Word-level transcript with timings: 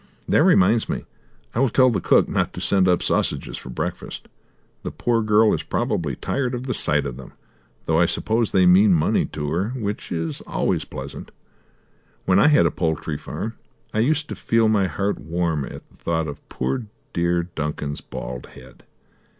That 0.27 0.41
reminds 0.41 0.89
me, 0.89 1.05
I 1.53 1.59
will 1.59 1.69
tell 1.69 1.91
the 1.91 2.01
cook 2.01 2.27
not 2.27 2.53
to 2.53 2.59
send 2.59 2.87
up 2.87 3.03
sausages 3.03 3.55
for 3.55 3.69
breakfast. 3.69 4.27
The 4.81 4.89
poor 4.89 5.21
girl 5.21 5.53
is 5.53 5.61
probably 5.61 6.15
tired 6.15 6.55
of 6.55 6.63
the 6.65 6.73
sight 6.73 7.05
of 7.05 7.17
them, 7.17 7.33
though 7.85 7.99
I 7.99 8.07
suppose 8.07 8.49
they 8.49 8.65
mean 8.65 8.95
money 8.95 9.25
to 9.27 9.51
her, 9.51 9.69
which 9.77 10.11
is 10.11 10.41
always 10.47 10.85
pleasant. 10.85 11.29
When 12.25 12.39
I 12.39 12.47
had 12.47 12.65
a 12.65 12.71
poultry 12.71 13.15
farm 13.19 13.53
I 13.93 13.99
used 13.99 14.27
to 14.29 14.33
feel 14.35 14.67
my 14.67 14.87
heart 14.87 15.19
warm 15.19 15.65
at 15.65 15.87
the 15.87 15.97
thought 15.97 16.27
of 16.27 16.49
poor 16.49 16.87
dear 17.13 17.43
Duncan's 17.43 18.01
bald 18.01 18.47
head. 18.47 18.85